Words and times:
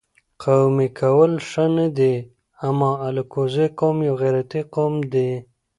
قومي 0.43 0.87
کول 0.99 1.31
ښه 1.47 1.65
نه 1.77 1.87
دي 1.97 2.13
اما 2.67 2.91
الکوزی 3.07 3.67
قوم 3.79 3.97
یو 4.07 4.15
غیرتي 4.21 4.61
قوم 4.73 4.93
دي 5.13 5.29